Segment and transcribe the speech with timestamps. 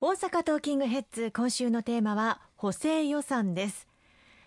[0.00, 3.88] 大阪トーキングヘッズ今週のテーマは補正予算です。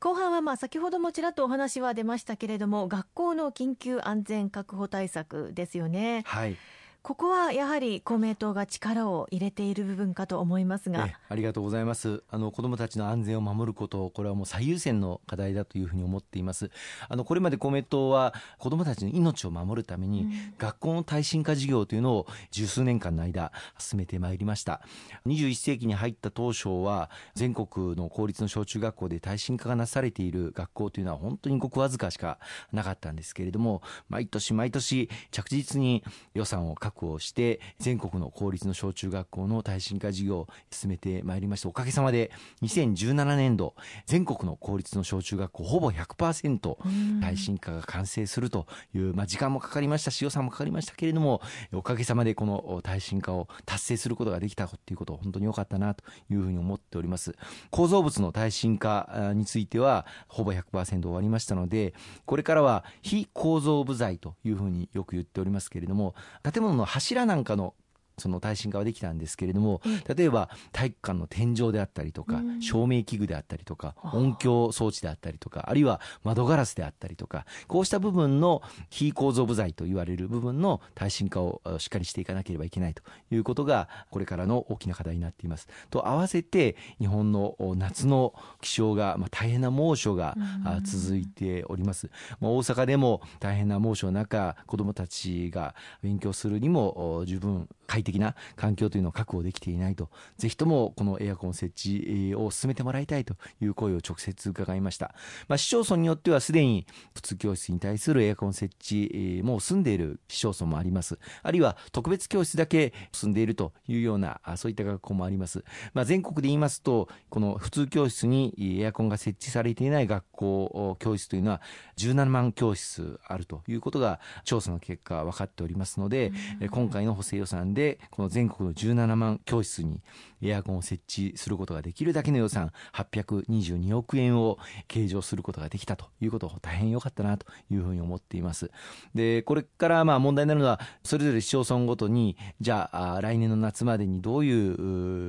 [0.00, 6.22] 後半はまあ先ほどもちらっとお話は出ましたけれども学校の緊急安全確保対策ですよね。
[6.24, 6.56] はい。
[7.04, 11.10] ここはやはり公明党が力を入れている部分かと思いますが。
[11.28, 12.22] ありがとうございます。
[12.30, 16.70] あの子どもたちの安全を守ることこれはもう最優先の課題だというふうに思っています。
[17.06, 24.80] あのこれまで公明党は子どもたちの命を守るために、学校の耐震化事業というのを十数年間の間進めてまいりました。
[25.26, 32.38] 21世紀に入った当初は全国の公立の小中学校で耐震化がなされている学校というのは本当にごくわずかしか
[32.72, 36.02] なかったんですけれども毎年毎年着実に
[36.32, 41.68] 予算を確確保をして全国の公立の小中学校の耐震化事業を進めてまいりました。
[41.68, 42.30] おかげさまで
[42.62, 43.74] 2017年度
[44.06, 57.34] 全国の公立の小中学校ほぼ100%耐震化が完成するという、まあ、時間もかかりましたし予算もかかりましたけれどもおかげさまでこの耐震化を達成することができたということ本当に良かったなというふうに思っております。
[57.70, 61.94] 構造物の耐震化についてはほぼ100%終わりましたので
[62.26, 67.74] これからは非構造部材というふうによく言っておりますけれども建物のの柱なんかの
[68.18, 69.80] その耐震化はできたんですけれども
[70.14, 85.68] 例えば体育館の天井であったりとか、照明器具であったりとか音響装置であったりとかあるいは窓ガラスであったりとかこうした部分の非構造部材と言われる部分の耐震化をしっかりしていかなければいけないということがこれからの大きな課題になっています。
[85.90, 90.36] と合わせて日本の夏の気象が、まあ、大変な猛暑が
[90.84, 92.10] 続いております。
[92.40, 100.10] まあ、大阪でも大変な猛暑の中子どもたちが勉強するにも十分快適な環境というのを確保できていないと。
[100.36, 105.14] ぜひともこのエアコン設置を進めてもらいたいという声を直接伺いました、
[105.48, 111.18] まあ、市町村によってはすでに普通教室に対するエアコン設置もう済んでいる市町村もあります。
[111.42, 121.60] あるいは特別教室だけ済んでいるというようなそういった学校もあります、まあ、全国で言いますとこの普通教室にエアコンが設置されていない学校教室というのは
[121.96, 126.32] 17万教室あるということが調査の結果分かっておりますので、
[126.70, 130.00] 今回の補正予算でこの全国の17万教室に
[130.42, 138.70] エアコンを設置することができるだけの予算822億円を計上することができたということ大変良かったなというふうに思っています。
[139.14, 144.72] でこれからまあ問題になるのはそれぞれ市町村ごとにじゃあ来年の夏までにどうい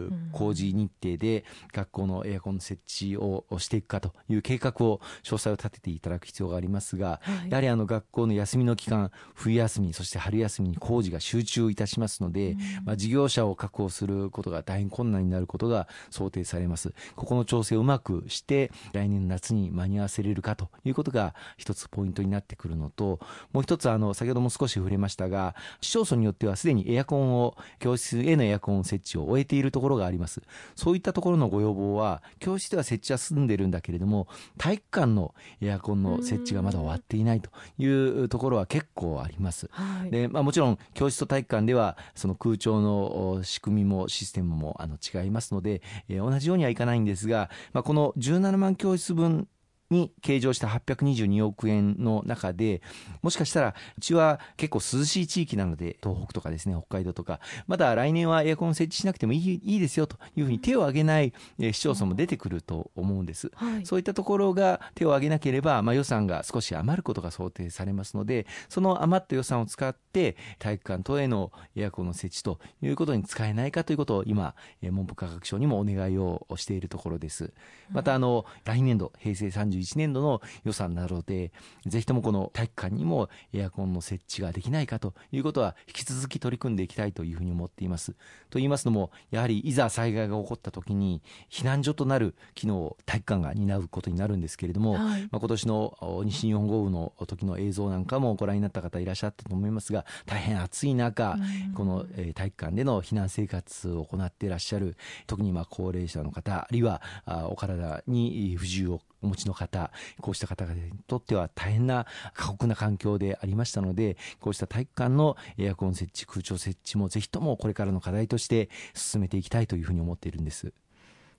[0.06, 16.94] う工事日程で学校のエアコンの設置をしていくかという計画を詳細を立てていただく必要がありますが、はい、やはりあの学校の休みの期間冬休みそして春休みに工事が集中いたしますので、まあ、事業者を確保することが大変困難になることが想定されます。
[17.16, 23.20] ここの調整をうまくして来年の夏に間に合わせれるかということが一つポイントになってくるのと
[23.52, 30.42] もう一つあの先ほども少し触れましたが市町村によってはすでにエアコンを教室へのエアコン設置を終えているところがあります。
[30.76, 34.28] そういったところのご要望は教室では設置は済んでるんだけれども
[34.58, 49.48] 体育館のエアコンの設置がまだ終わっていないというところは結構あります、はい、でまあ、もちろん教室と体育館ではその空調の仕組みもシステムもあの違いますので、えー、同じようにはいかないんですが、まあ、この17万教室分
[49.90, 52.82] に計上した822億円の中で
[53.22, 77.54] もしかしたらうちは結構涼しい地域なので東北とかですね北海道とかまだ来年はエアコン設置しなくてもいいいいですよというふうに手を挙げない市町村も出てくると思うんです、はい、そういったところが手を挙げなければ、まあ、予算が少し余ることが想定されますのでその余った予算を使って体育館等へのエアコンの設置ということに使えないかということを今文部科学省にもお願いをしているところです。
[77.92, 81.52] またあの来年度平成31 2021年度の予算なので
[81.86, 88.14] ぜひともこの体育館にもエアコンの設置ができないかということは引き続き取り組んでいきたいというふうに思っています。
[88.50, 101.38] と言いますのもやはりいざ災害が起こった時に避難所となる機能を体育館が担うことになるんですけれども、はい、まあ、今年の西日本豪雨の時の映像なんかもご覧になった方いらっしゃったと思いますが大変暑い中、
[101.76, 104.96] この体育館での避難生活を行っていらっしゃる
[105.28, 107.02] 特にまあ高齢者の方あるいは
[107.50, 109.92] お体に不自由をお持ちの方
[110.22, 120.72] こうした方々にとっては大変な過酷な環境でありましたのでこうした体育館のエアコン設置空調設置もぜひともこれからの課題として進めていきたいというふうに思っているんです。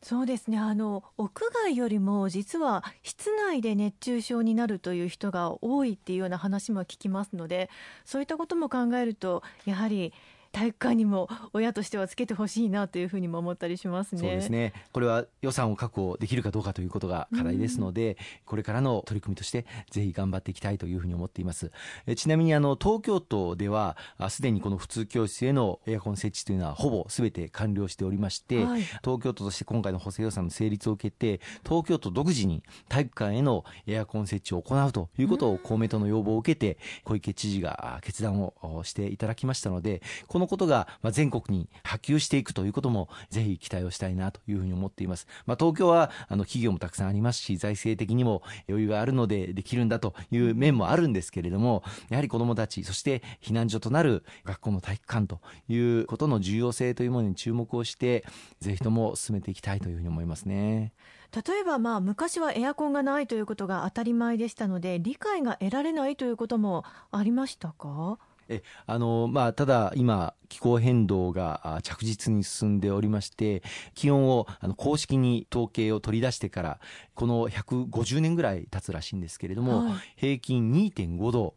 [0.02, 7.70] そうですねあの屋外よりも実は室内で熱中症になるという人が多いっていうような話も聞きますので
[8.04, 10.12] そういったことも考えるとやはり
[10.56, 14.20] 体育館にも親としてはつけてほしいなというふうにも思ったりしますね。
[14.22, 14.72] そうですね。
[14.90, 18.16] これは予算を確保できるかどうかということが課題ですので、うん、
[18.46, 21.72] これからの取り組みとしてぜひ頑張っていきたいというふうに思っています。
[22.06, 23.98] えちなみにあの東京都では
[24.30, 38.54] すでにこの普通教室へのエアコン設置というのはほぼすべて完了しておりまして、はい、東京都として今回の補正予算の成立を受けて東京都独自に体育館へのエアコン設置を行うということを公明党の要望を受けて小池知事が決断を
[38.84, 45.26] していただきましたのでこのことが全国に波及していくということもぜひ期待をしたいなというふうに思っています。
[45.46, 58.24] まあ、東京はあの企業もたくさんありますし財政的にも余裕があるのでできるんだという面もあるんですけれどもやはり子どもたちそして避難所となる学校の体育館ということの重要性というものに注目をして
[58.60, 60.92] ぜひとも進めていきたいというふうに思いますね。
[61.34, 68.18] 例えばまあ昔はエアコンがないということが当たり前でしたので理解が得られないということもありましたか？
[68.48, 73.62] えあのまあ、ただ、今、気候変動が着実に進んでおりまして、
[73.94, 76.80] 気温をあの公式に統計を取り出してから、
[77.14, 81.54] この150年ぐらい経つらしいんですけれども、はい、平均2.5度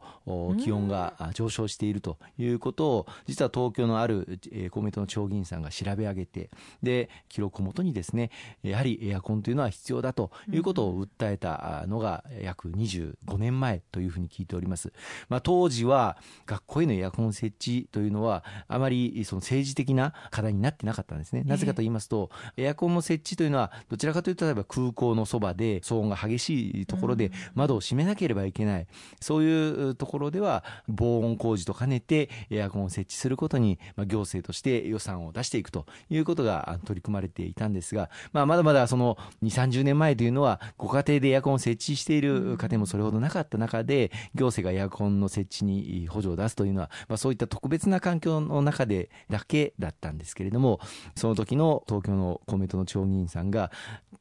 [0.58, 6.50] 気温が上昇しているということを、実は東京のある、えー、公明党の町議員さんが調べ上げて、
[6.82, 8.32] で、記録をもとにですね、
[8.64, 14.92] やはりエアコンというのは必要だということを訴えたのが約25年前というふうに聞いております。
[15.30, 21.44] まあ、当時は学校へのエアコン設置というのは、あまりその政治的な課題になってなかったんですね。
[21.44, 28.88] なぜかと言いますと、エアコンの設置というのは、どちらかというと、例えば空港のそばで騒音が激しいところで窓を閉めなければいけない、
[29.20, 50.80] そういうところでは防音工事と兼ねてエアコンを設置することに、まあ、行政として予算を出していくということが取り組まれていたんですが、まあ、まだまだその2、30年前というのは、ご家庭でエアコンを設置している家庭もそれほどなかった中で、行政がエアコンの設置に補助を出すというのは、まあ、そういった特別な環境の中でだけだったんですけれども、
[51.16, 53.72] その時の東京の公明党の町議員さんが、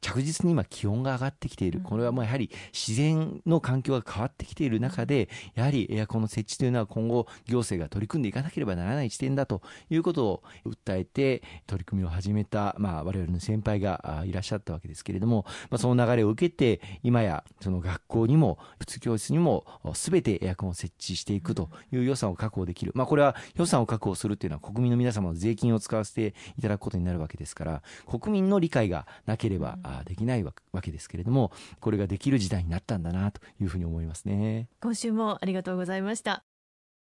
[0.01, 1.81] 着実に今気温が上がってきている。
[1.81, 22.91] これはもうやはり自然の環境が変わってきている中で、やはりエアコンの設置というのは今後行政が取り組んでいかなければならない視点だということを訴えて取り組みを始めた、まあ我々の先輩がいらっしゃったわけですけれども、まあその流れを受けて、今やその学校にも、普通教室にも全てエアコンを設置していくという予算を確保できる。
[22.95, 34.69] まあこれは予算を確保するというのは国民の皆様の税金を使わせていただくことになるわけですから、国民の理解がなければできないわけですけれどもこれができる時代になったんだなというふうに思いますね。
[34.81, 36.43] 今週もありがとうございました